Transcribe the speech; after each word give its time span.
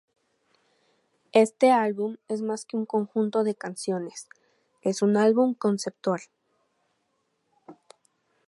Este 1.31 1.69
álbum 1.69 2.17
es 2.27 2.41
más 2.41 2.65
que 2.65 2.75
un 2.75 2.87
conjunto 2.87 3.43
de 3.43 3.53
canciones, 3.53 4.27
es 4.81 5.03
un 5.03 5.15
álbum 5.15 5.53
conceptual. 5.53 6.21